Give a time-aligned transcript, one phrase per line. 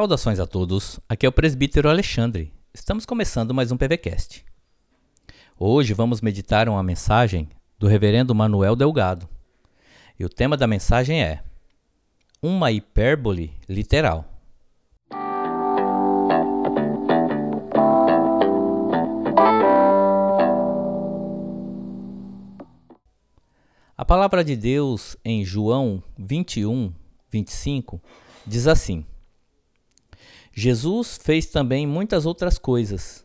[0.00, 2.50] Saudações a todos, aqui é o presbítero Alexandre.
[2.72, 4.42] Estamos começando mais um PVCast.
[5.58, 9.28] Hoje vamos meditar uma mensagem do reverendo Manuel Delgado.
[10.18, 11.42] E o tema da mensagem é
[12.40, 14.24] Uma hipérbole literal.
[23.98, 26.90] A palavra de Deus em João 21,
[27.30, 28.00] 25
[28.46, 29.04] diz assim:
[30.52, 33.24] Jesus fez também muitas outras coisas.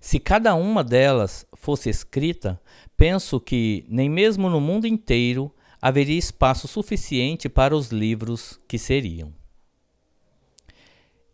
[0.00, 2.60] Se cada uma delas fosse escrita,
[2.96, 9.32] penso que nem mesmo no mundo inteiro haveria espaço suficiente para os livros que seriam.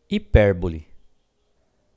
[0.09, 0.87] Hipérbole.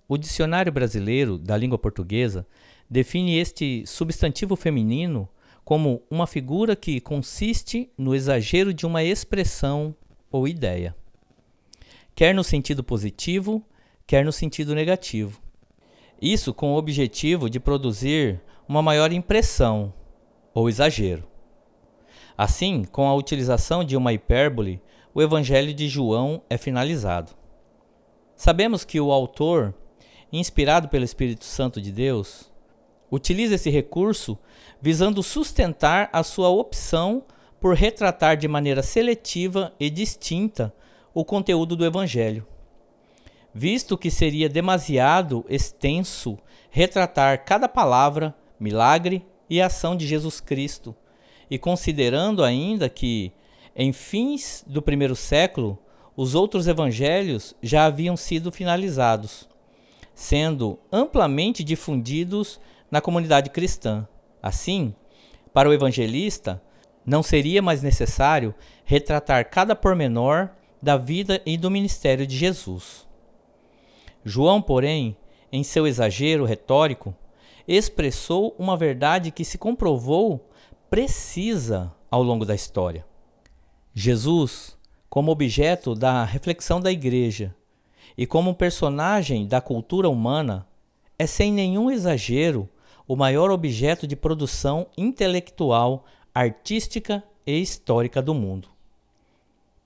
[0.07, 2.45] O dicionário brasileiro da língua portuguesa
[2.89, 5.29] define este substantivo feminino
[5.63, 9.95] como uma figura que consiste no exagero de uma expressão
[10.29, 10.95] ou ideia
[12.15, 13.63] quer no sentido positivo,
[14.05, 15.41] quer no sentido negativo.
[16.21, 19.93] Isso com o objetivo de produzir uma maior impressão
[20.53, 21.27] ou exagero.
[22.37, 24.81] Assim, com a utilização de uma hipérbole,
[25.13, 27.31] o Evangelho de João é finalizado.
[28.35, 29.73] Sabemos que o autor,
[30.31, 32.51] inspirado pelo Espírito Santo de Deus,
[33.11, 34.37] utiliza esse recurso
[34.81, 37.23] visando sustentar a sua opção
[37.59, 40.73] por retratar de maneira seletiva e distinta
[41.13, 42.45] o conteúdo do Evangelho.
[43.53, 46.39] Visto que seria demasiado extenso
[46.71, 50.95] retratar cada palavra, milagre e ação de Jesus Cristo,
[51.49, 53.31] e considerando ainda que,
[53.75, 55.77] em fins do primeiro século,
[56.15, 59.47] os outros evangelhos já haviam sido finalizados,
[60.15, 64.07] sendo amplamente difundidos na comunidade cristã.
[64.41, 64.95] Assim,
[65.53, 66.61] para o evangelista,
[67.05, 68.53] não seria mais necessário
[68.85, 70.49] retratar cada pormenor
[70.83, 73.07] da vida e do ministério de Jesus.
[74.25, 75.15] João, porém,
[75.49, 77.15] em seu exagero retórico,
[77.65, 80.49] expressou uma verdade que se comprovou
[80.89, 83.05] precisa ao longo da história.
[83.93, 84.77] Jesus,
[85.09, 87.55] como objeto da reflexão da igreja
[88.17, 90.67] e como personagem da cultura humana,
[91.17, 92.67] é sem nenhum exagero
[93.07, 96.03] o maior objeto de produção intelectual,
[96.35, 98.72] artística e histórica do mundo.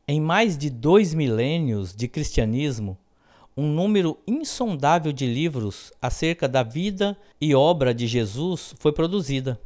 [0.10, 2.98] Em mais de dois milênios de cristianismo,
[3.58, 9.60] um número insondável de livros acerca da vida e obra de Jesus foi produzida.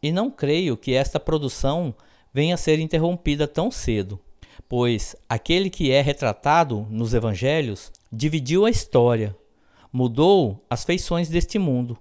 [0.00, 1.92] E não creio que esta produção
[2.32, 4.20] venha a ser interrompida tão cedo,
[4.68, 9.36] pois aquele que é retratado nos evangelhos dividiu a história,
[9.92, 11.98] mudou as feições deste mundo,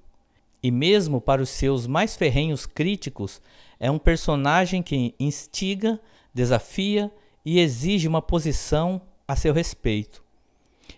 [0.62, 3.42] e mesmo para os seus mais ferrenhos críticos,
[3.80, 6.00] é um personagem que instiga,
[6.32, 7.12] desafia
[7.46, 10.24] e exige uma posição a seu respeito.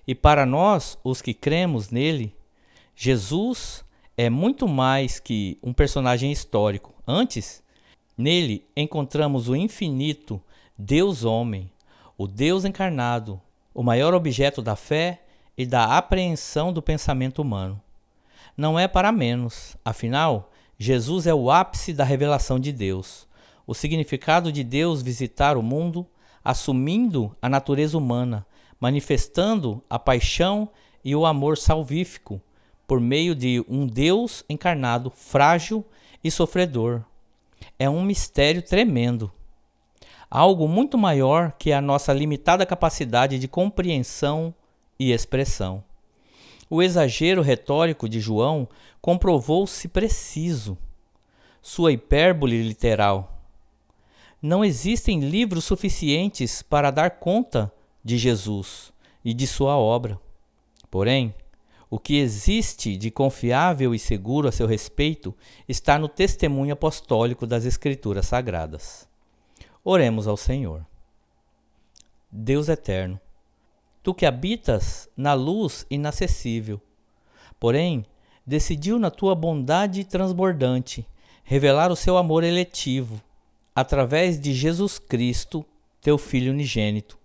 [0.08, 2.36] E para nós, os que cremos nele,
[2.96, 3.84] Jesus
[4.18, 6.94] é muito mais que um personagem histórico.
[7.08, 7.64] Antes,
[8.18, 10.42] nele encontramos o infinito
[10.78, 11.72] Deus-homem,
[12.18, 13.42] o Deus encarnado,
[13.74, 15.22] o maior objeto da fé
[15.58, 17.82] e da apreensão do pensamento humano.
[18.56, 23.28] Não é para menos, afinal, Jesus é o ápice da revelação de Deus.
[23.68, 26.06] O significado de Deus visitar o mundo
[26.46, 28.46] assumindo a natureza humana,
[28.80, 30.70] manifestando a paixão
[31.04, 32.40] e o amor salvífico
[32.88, 35.84] por meio de um Deus encarnado frágil
[36.24, 37.02] e sofredor.
[37.80, 39.32] É um mistério tremendo.
[40.30, 44.54] Algo muito maior que a nossa limitada capacidade de compreensão
[45.00, 45.84] e expressão.
[46.70, 48.68] O exagero retórico de João
[49.02, 50.78] comprovou-se preciso.
[51.62, 53.35] Sua hipérbole literal
[54.46, 57.72] não existem livros suficientes para dar conta
[58.04, 60.20] de Jesus e de sua obra.
[60.92, 61.34] Porém,
[61.90, 65.36] o que existe de confiável e seguro a seu respeito
[65.68, 69.10] está no testemunho apostólico das Escrituras Sagradas.
[69.84, 70.86] Oremos ao Senhor.
[72.32, 73.20] Deus eterno,
[74.04, 76.80] tu que habitas na luz inacessível,
[77.60, 78.06] porém,
[78.46, 81.04] decidiu na tua bondade transbordante
[81.44, 83.20] revelar o seu amor eletivo
[83.76, 85.66] através de Jesus Cristo,
[86.00, 87.20] teu Filho unigênito.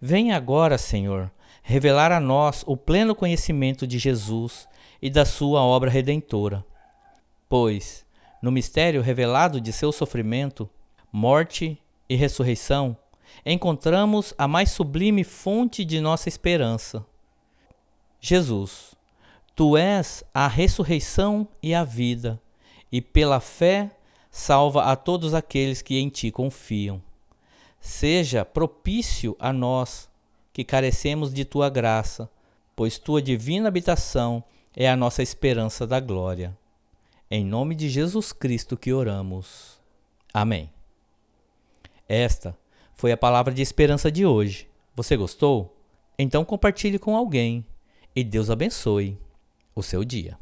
[0.00, 1.30] Vem agora, Senhor,
[1.62, 4.66] revelar a nós o pleno conhecimento de Jesus
[5.00, 6.64] e da sua obra redentora.
[7.48, 8.04] Pois,
[8.42, 10.68] no mistério revelado de seu sofrimento,
[11.12, 11.78] morte
[12.08, 12.96] e ressurreição,
[13.46, 17.06] encontramos a mais sublime fonte de nossa esperança.
[18.20, 18.94] Jesus,
[19.54, 22.40] tu és a ressurreição e a vida,
[22.90, 23.90] e pela fé
[24.30, 27.02] salva a todos aqueles que em ti confiam.
[27.80, 30.08] Seja propício a nós,
[30.52, 32.30] que carecemos de tua graça,
[32.76, 34.42] pois tua divina habitação
[34.76, 36.56] é a nossa esperança da glória.
[37.30, 39.78] Em nome de Jesus Cristo que oramos.
[40.32, 40.70] Amém.
[42.08, 42.56] Esta
[42.94, 44.68] foi a palavra de esperança de hoje.
[44.94, 45.76] Você gostou?
[46.18, 47.64] Então compartilhe com alguém
[48.14, 49.18] e Deus abençoe
[49.74, 50.36] o seu dia.